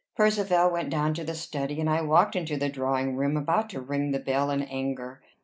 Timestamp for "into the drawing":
2.35-3.15